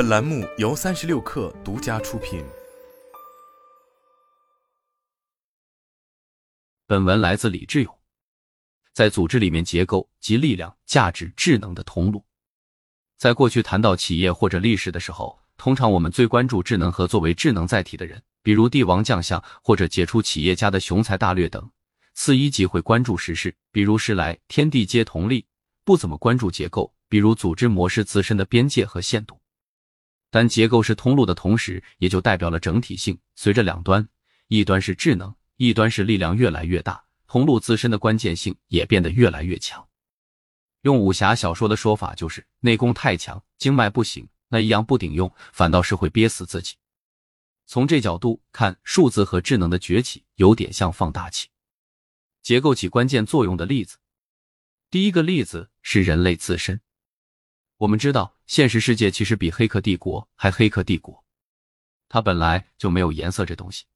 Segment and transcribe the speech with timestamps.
[0.00, 2.42] 本栏目由三十六氪独家出品。
[6.86, 7.98] 本文来自李志勇。
[8.94, 12.24] 在组织里面，结构及力量、价值、智能的通路。
[13.18, 21.70] 在过去谈到企业或者历史的时候，通常我们最关注智能和作为智能载体的人，比如帝王将相或者杰出企业家的雄才大略等。
[22.14, 25.44] 次一级会关注时事，比如时来天地皆同力，
[25.84, 29.38] 不怎么关注结构，比如组织模式自身的边界和限度。
[30.30, 33.18] 但结构是通路的同时，也就代表了整体性。
[33.34, 34.08] 随着两端，
[34.46, 39.86] 一端是智能，一端是力量越来越大，通路自身的关键性也变得越来越强。
[40.82, 46.76] 用武侠小说的说法，就是内功太强，经脉不行，那一样不顶用，反倒是会憋死自己。
[47.66, 51.48] 从这角度看，数字和智能的崛起有点像放大器，
[52.42, 53.98] 结构起关键作用的例子。
[54.90, 56.80] 第一个例子是人类自身。
[57.80, 61.14] 我们知道，现实世界其实比《黑客帝国》还《黑客帝国》，
[62.10, 63.86] 它本来就没有颜色这东西。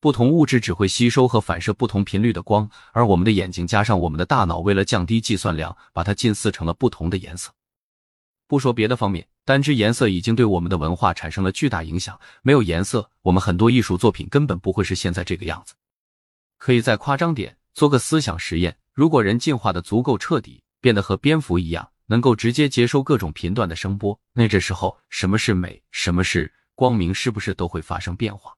[0.00, 7.52] 不同物质只会吸收和反射不同频率的光，而我们的眼睛加上我们的大脑，为了降低计算量，把它近似成了不同的颜色。
[8.46, 12.18] 不说别的方面，单只颜色已经对我们的文化产生了巨大影响。
[12.40, 15.74] 没有颜色，我们很多艺术作品根本不会是现在这个样子。
[16.56, 21.90] 可以再夸张点，做个思想实验：如果人进化的足够彻底，变得和蝙蝠一样。
[22.06, 28.54] 能够直接接收各种频段的声波，那这时候什么是美，什么是光明，是不是都会发生变化？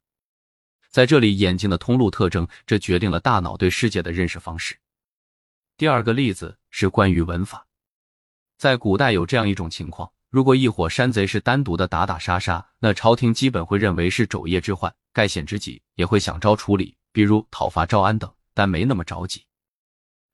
[0.91, 4.79] 在这里，眼睛的通路特征，这决定了大脑对世界的认识方式。
[5.77, 7.67] 第二个例子是关于文法，
[8.57, 19.45] 在古代有这样一种情况：如果一伙山贼是单独的打打杀杀，那朝廷基本会认为是昼夜之患，盖险之急，也会想招处理，比如讨伐招安等，但没那么着急。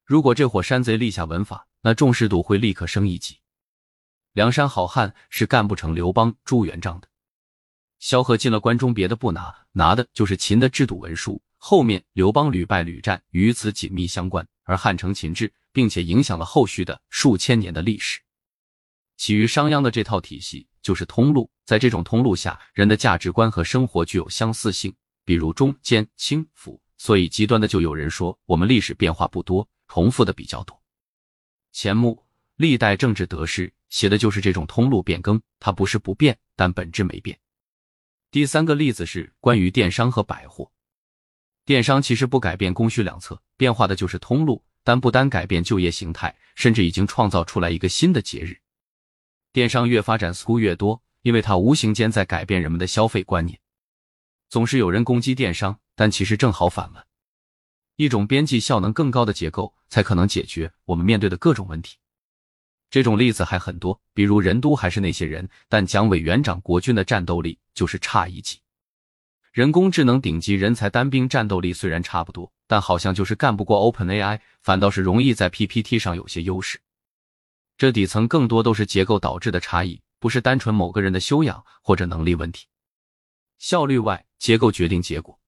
[0.04, 3.38] 如果这伙山贼立下文法，那重视度会立刻升一级。
[4.33, 7.08] 梁山好汉是干不成刘邦、朱元璋的。
[7.98, 11.42] 萧何进了关中，别的不拿，拿的就是秦的制度文书。
[11.58, 14.47] 后面刘邦屡败屡战，与此紧密相关。
[14.65, 18.20] 而汉承秦制，并且影响了后续的数千年的历史。
[19.16, 24.93] 起于商鞅的这套体系就是通路，在这种通路下，人的价值观和生活具有相似性，
[25.25, 26.81] 比如中、间、轻、浮。
[26.99, 30.81] 所以极端的就有人说，我们历史变化不多，重复的比较多。
[31.72, 32.22] 钱穆
[32.56, 37.38] 历代政治得失写的就是这种通路变更，它不是不变，但本质没变。
[38.31, 40.71] 第三个例子是关于电商和百货。
[41.65, 48.59] 电商其实不改变供需两侧，变化的就是通路，但不单改变就业形态，甚至已经创造出来一个新的节日。
[49.53, 53.61] 电商越发展，似乎越多，因为它无形间在改变人们的消费观念。
[54.49, 57.06] 总是有人攻击电商，但其实正好反了。
[57.97, 61.97] 一种边际效能更高的结构，才可能解决我们面对的各种问题。
[62.91, 68.58] 这种例子还很多，比如任督还是那些人，但蒋委员长国军的战斗力就是差一级。
[69.52, 76.81] 人工智能顶级人才单兵战斗力虽然差不多，但好像就是干不过 OpenAI，反倒是容易在 PPT 上有些优势。
[77.76, 82.66] 这底层更多都是结构导致的差异，不是单纯某个人的修养或者能力问题。
[83.58, 85.38] 效率外，结构决定结果。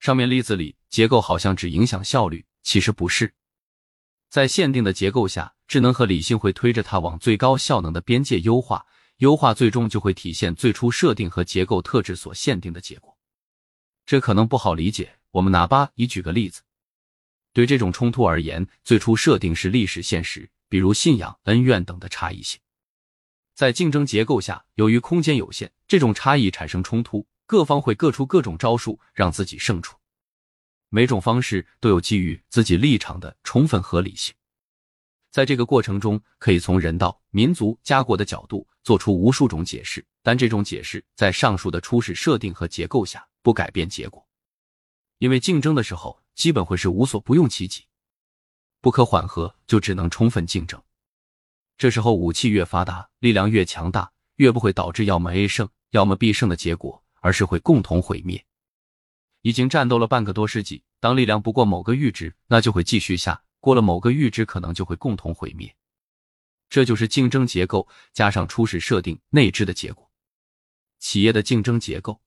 [0.00, 3.32] 上面例子里，结构好像只影响效率，其实不是。
[4.28, 8.84] 在限定的结构下，智能和理性会推着它往最高效能的边界优化，
[9.16, 13.16] 优化最终就会体现最初设定和结构特质所限定的结果。
[14.04, 16.60] 这可能不好理解，我们拿巴以举个例子。
[17.54, 22.60] 对这种冲突而言，最初设定是历史现实，比如信仰、恩怨等的差异性。
[23.54, 27.26] 在竞争结构下，由于空间有限，这种差异产生冲突。
[27.46, 29.96] 各方会各出各种招数，让自己胜出。
[30.94, 34.34] 每种方式都有基于自己立场的充分合理性。
[35.30, 44.22] 在这个过程中，可以从人道、民族、家国的角度做出无数种解释，但这种解释在上述的初始设定和结构下不改变结果。
[45.16, 47.86] 因为竞争的时候，基本会是无所不用其极，
[48.82, 50.78] 不可缓和，就只能充分竞争。
[51.78, 57.02] 这时候武器越发达，力量越强大，越不会导致要么 A 胜，要么 B 胜的结果。
[57.24, 58.44] 而是会共同毁灭。
[59.42, 65.74] 已经战斗了半个多世纪，当力量不过某个阈值，那就会继续下；过了某个阈值，可能就会共同毁灭。
[66.70, 70.08] 这就是竞争结构加上初始设定内置的结果。
[71.00, 72.20] 企业的竞争结构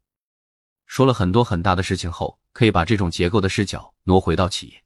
[0.85, 4.83] 说了很多很大的事情后，可以把这种结构的视角挪回到企业。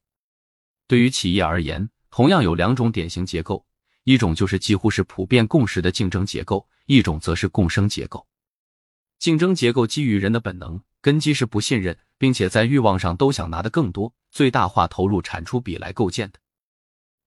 [0.85, 3.65] 对于企业而言，同样有两种典型结构：
[4.03, 8.27] 一种就是几乎是普遍共识的竞争结构，一种则是共生结构。
[9.17, 16.39] 竞争结构基于人的本能，根基是不信任，并且在欲望上都想拿的更多，最大化投入产出比来构建的。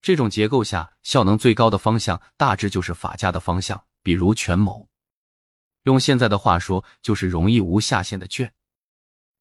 [0.00, 4.88] 这种结构下，效能最高的方向大致就是法家的方向，比如权谋。
[5.84, 8.52] 用现在的话说，就是容易无下限的卷。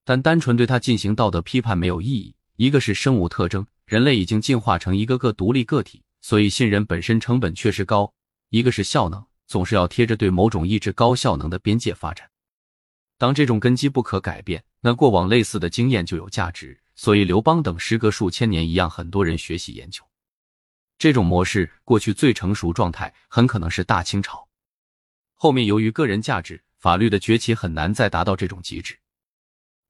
[0.04, 2.36] 但单纯对它进行道德批判没有意义。
[2.56, 8.14] 一个是生物特征，人类已经进化成一个个独立个体，所以信任本身成本确实高；
[8.50, 12.31] 一个是效能，总是要贴着对某种意志高效能的边界发展。
[13.22, 16.82] 当这种根基不可改变，那过往类似的经验就有价值。
[16.96, 20.04] 所以刘邦等时隔数千年一样，很多人学习研究
[20.98, 21.72] 这种模式。
[21.84, 24.48] 过去最成熟状态很可能是大清朝，
[25.36, 28.98] 后面由于个人价值、法律的崛起，很难再达到这种极致。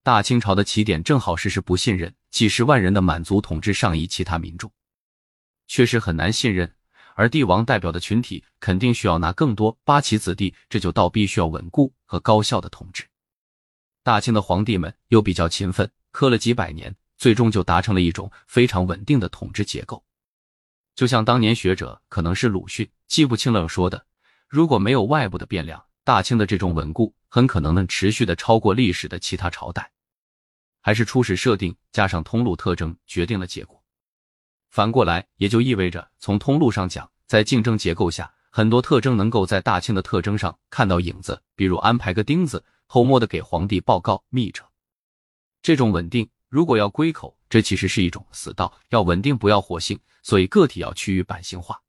[0.04, 4.70] 大清朝的起点正好是是不信任，几十万人的满族统治上亿其他民众，
[5.68, 6.76] 确实很难信任。
[7.16, 13.06] 而帝王代表的群体肯定需要拿更多八旗子弟，这就倒逼需要稳固和高效的统治。
[14.04, 16.96] 大清的皇帝们又比较勤奋，磕了几百年。
[17.18, 20.04] 最终就达成了一种非常稳定的统治结构，
[20.96, 24.08] 就像当年学者可能是鲁迅记不清了说的
[24.50, 29.92] ：“如果没有外部的变量，大清的这种稳固很可能能持续的超过历史的其他朝代。”
[30.82, 33.80] 还是初始设定加上通路特征决定了结果。
[34.72, 44.70] 反过来也就意味着，从通路上讲，在竞争结构下，很多特征能够在大清的特征上看到影子，比如安排个钉子，偷摸的给皇帝报告密着，
[45.62, 46.30] 这种稳定。
[46.50, 51.82] 如果要归口，这其实是一种死道，要稳定不要活性，所以个体要趋于板型化，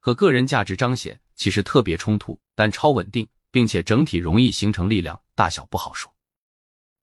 [0.00, 2.36] 和个人价值彰显其实特别冲突。
[2.56, 6.12] 但超稳定，并且整体容易形成力量大小不好说。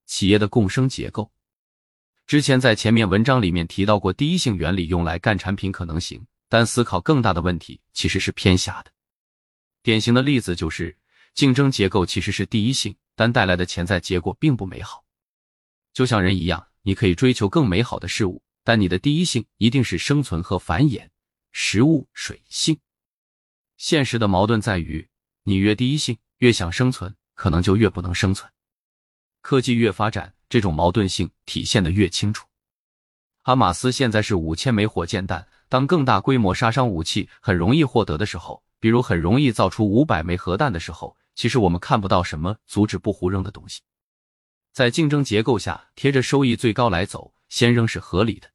[0.04, 1.32] 企业的共生结构，
[2.26, 8.92] 之前在前面文章里面提到过，第一性原理用来干产品可能行，但思考更大的问题其实是偏狭的。
[9.82, 10.98] 典型的例子就是
[11.32, 15.04] 竞争结构其实是第一性，但带来的潜在结果并不美好。
[15.92, 21.08] 就像人一样，你可以追求更美好的事物，但你的第一性一定是生存和繁衍。
[21.50, 22.78] 食物水性，
[23.78, 25.08] 现实的矛盾在于，
[25.42, 28.52] 你越第一性，越想生存，可能就越不能生存。
[29.40, 32.46] 科技越发展，这种矛盾性体现的越清楚。
[33.42, 43.82] 哈马斯现在是五千枚火箭弹，当更大规模杀伤武器很容易获得的时候，比如很容易造出五百枚核弹的时候，其实我们看不到什么阻止不胡扔的东西。
[44.72, 48.50] 在竞争结构下，贴着收益最高来走，先扔是合理的，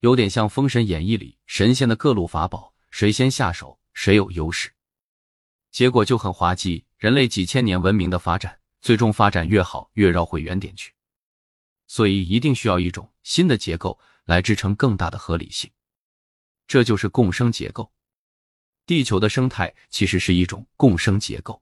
[0.00, 4.72] 有点像《封神演义》里神仙的各路法宝，谁先下手谁有优势，
[5.70, 6.84] 结果就很滑稽。
[6.96, 10.94] 人类几千年文明的发展，最终发展越好越绕回原点去，
[11.88, 15.68] 所以一定需要一种新的结构来支撑更大的合理性，
[16.68, 17.92] 这就是共生结构。
[18.86, 21.60] 地球的生态其实是一种共生结构，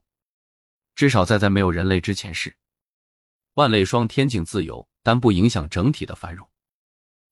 [0.95, 2.55] 至少在在没有人类之前是。
[3.55, 6.47] 万类双天境自由，但不影响整体的繁荣。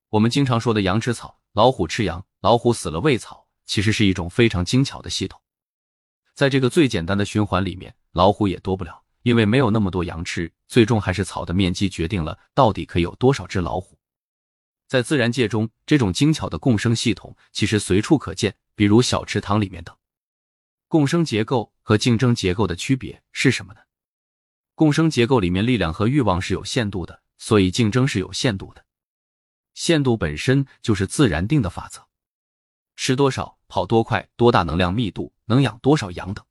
[0.10, 5.40] 我们经常说的“羊吃草，老虎吃羊”，老虎死了喂草，其实是一种非常精巧的系统。
[6.34, 13.98] 在这个最简单的循环里面，老虎也多不了，因为没有那么多羊吃，最终还是草的面积决定了到底可以有多少只老虎。
[14.88, 19.96] 在自然界中，这种精巧的共生系统其实随处可见，比如小池塘里面等。
[20.90, 23.82] 共生结构和竞争结构的区别是什么呢？
[24.74, 28.84] 共生结构里面，力量和欲望是有限度的，所以竞争是有限度的。
[29.76, 32.08] 限度本身就是自然定的法则，
[32.96, 36.44] 吃多少、跑多快、多大能量密度、能养多少羊等。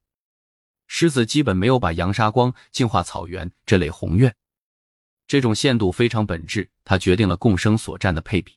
[0.86, 4.32] 狮子基本没有把羊杀光，净化草原这类宏愿。
[5.26, 8.56] 这种限度非常本质，它决定了共生所占的配比。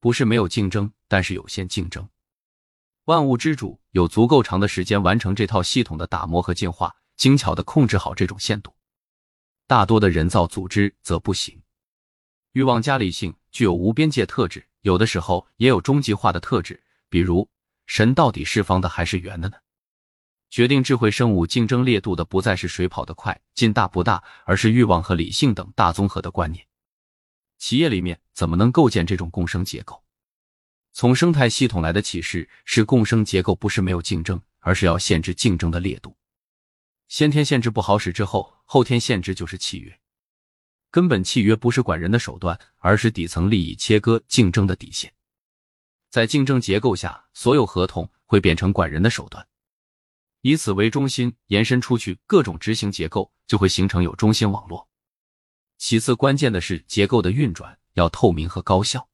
[0.00, 2.06] 不是没有竞争，但是有限竞争。
[3.04, 6.94] 万物之主有足够长的时间完成这套系统的打磨和进化。
[7.14, 8.74] 精巧的控制好这种限度，
[9.68, 11.62] 大多的人造组织则不行。
[12.52, 16.82] 欲望加理性具有无边界特质，有的时候也有终极化的特质。
[17.08, 17.48] 比如，
[17.86, 19.56] 神到底是方的还是圆的呢？
[20.50, 26.66] 决定智慧生物竞争烈度的不再是谁跑得快、劲大不大，而是欲望和理性等大综合的观念。
[27.58, 30.02] 企业里面怎么能构建这种共生结构？
[30.92, 36.16] 从生态系统来的启示是，共生结构不是没有竞争，而是要限制竞争的烈度。
[37.08, 40.00] 先天限制不好使之后，后天限制就是契约。
[40.90, 45.12] 根本契约不是管人的手段，而是底层利益切割竞争的底线。
[46.10, 49.46] 在竞争结构下，所有合同会变成管人的手段，
[50.42, 54.86] 以此为中心延伸出去，各种执行结构就会形成有中心网络。
[55.78, 59.08] 其次，关键的是结构的运转要透明和高效。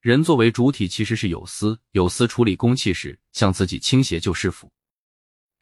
[0.00, 4.72] 人作为主体，其实是有私，有私处理公器时向自己倾斜就是福。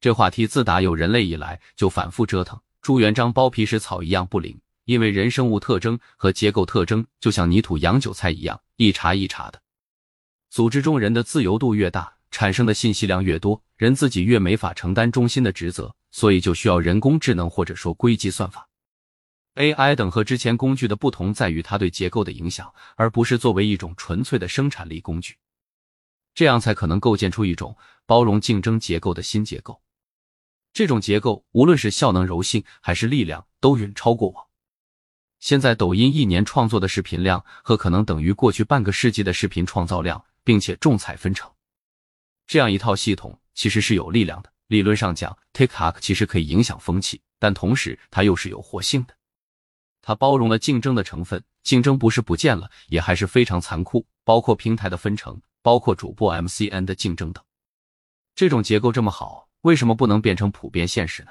[0.01, 2.57] 这话题自打有人类以来就反复折腾。
[2.81, 9.61] 朱元璋剥皮时草一样不灵，因为人生物特征和结构特征就像泥土养韭菜一样，一茬一茬的。
[10.51, 18.68] 组织中人的自由度越大，产生的信息量越多，人自己越没法承担中心的职责，所以就需要人工智能或者说硅基算法。
[19.59, 25.37] AI 等和之前工具的不同在于它对结构的影响，而不是作为一种纯粹的生产力工具。
[26.33, 29.83] 这样才可能构建出一种包容竞争结构的新结构。
[30.73, 34.49] 这种结构无论是效能、柔性还是力量，都远超过我。
[35.41, 41.51] 现在抖音一年创作的视频量和可能等于过去半个世纪的视频创造量，并且重彩分成。
[42.47, 44.53] 这样一套系统其实是有力量的。
[44.69, 49.18] 理论上讲，TikTok 其实可以影响风气，但同时它又是有活性的。
[50.09, 57.45] 它包容了竞争的成分，竞争不是不见了，也还是非常残酷，包括平台的分成，包括主播 MCN 的竞争等。
[58.35, 61.31] 这种结构这么好，为什么不能变成普遍现实呢？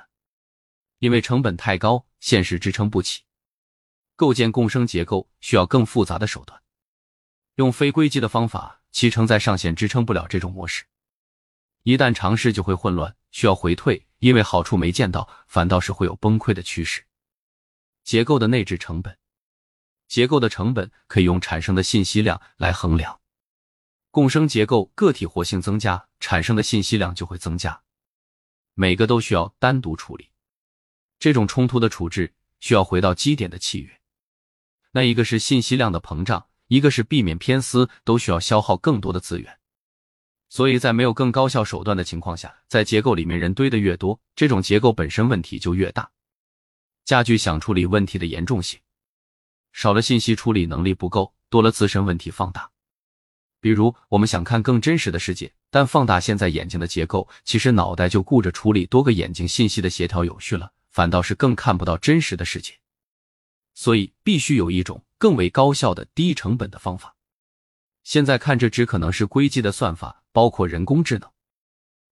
[0.99, 3.23] 因为成本太高，现实支撑不起。
[4.15, 6.61] 构建共生结构需要更复杂的手段，
[7.55, 10.85] 用非硅基的方法，其承载上限支撑不了这种模式。
[11.81, 17.06] 一旦尝试就会混乱，需要回退，因为好处没见到，反倒是会有崩溃的趋势。
[18.07, 19.17] 结构的内置成本，
[20.07, 23.19] 结构的成本可以用产生的信息量来衡量。
[24.11, 27.81] 共生结构个体活性增加，产生的信息量就会增加，
[28.75, 30.29] 每个都需要单独处理。
[31.19, 33.99] 这种冲突的处置需要回到基点的契约。
[34.91, 39.59] 那一个是信息量的膨胀，一个是避免偏私，都需要消耗更多的资源。
[40.47, 46.09] 所以在没有更高效手段的情况下，在结构里面人堆的越多，这种结构本身问题就越大，
[47.07, 48.77] 加剧想处理问题的严重性。
[49.71, 52.69] 少了信息处理能力不够，多了自身问题放大。
[53.61, 62.73] 比如我们想看更真实的世界，但放大现在眼睛的结构，其实脑袋就顾着处理多个眼睛信息的协调有序了，反倒是更看不到真实的世界。
[63.73, 67.15] 所以必须有一种更为高效的低成本的方法。
[68.03, 71.31] 现在看，这只可能是硅基的算法，包括人工智能。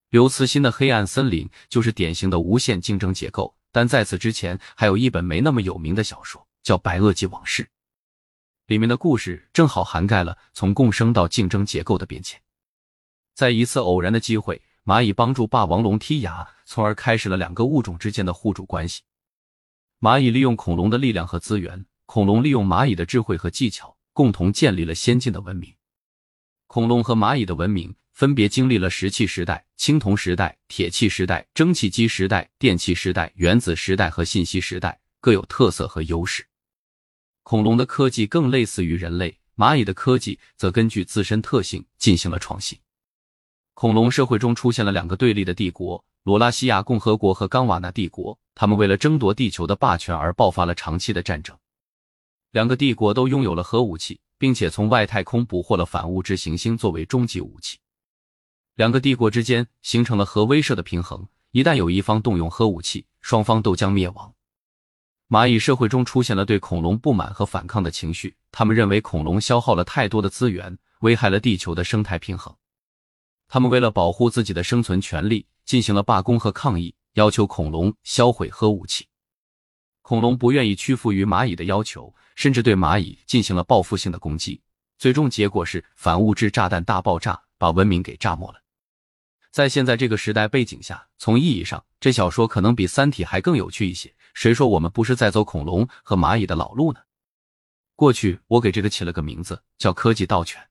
[0.09, 7.63] 刘慈欣的《黑暗森林》就是典型的无限竞争结构，但在此之前还有一本没那么有名的小说，叫《白垩纪往事》，
[8.67, 12.41] 里面的故事正好涵盖了从共生到竞争结构的变迁。
[13.33, 19.01] 在一次偶然的机会，蚂蚁帮助霸王龙剔牙，从而开始了两个物种之间的互助关系。
[19.99, 25.74] 蚂蚁利用恐龙的力量和资源，恐龙利用蚂蚁的智慧和技巧，共同建立了先进的文明。
[26.75, 36.45] 恐龙和蚂蚁的文明分别经历了石器时代、青铜时代、铁器时代、蒸汽机时代、电气时代、原子时代和信息时代，各有特色和优势。
[37.43, 42.77] 恐龙的科技更类似于人类，蚂蚁的科技则根据自身特性进行了创新。
[43.73, 48.37] 恐龙社会中出现了两个对立的帝国：罗拉西亚共和国和冈瓦纳帝国。
[48.53, 51.57] 他们为了争夺地球的霸权而爆发了长期的战争。
[52.51, 57.77] 两个帝国都拥有了核武器，并且从外太空捕获了反物质行星作为终极武器。
[58.75, 64.33] 两个帝国之间形成了核威慑的平衡，一旦有一方动用核武器，双方都将灭亡。
[65.27, 72.55] 蚂蚁社会中出现了对恐龙不满和反抗的情绪，他们认为恐龙消耗了太多的资源，危害了地球的生态平衡。
[73.47, 76.95] 他们为了保护自己的生存权利，进行了罢工和抗议。
[77.15, 79.07] 要求恐龙销毁核武器，
[80.07, 84.61] 恐龙不愿意屈服于蚂蚁的要求，甚至对蚂蚁进行了报复性的攻击。
[84.99, 88.61] 最终结果是反物质炸弹大爆炸，把文明给炸没了。
[89.49, 94.13] 在现在这个时代背景下，从意义上，这小说可能比《三体》还更有趣一些。
[94.35, 96.99] 谁说我们不是在走恐龙和蚂蚁的老路呢？
[97.95, 100.61] 过去我给这个起了个名字，叫科技盗犬。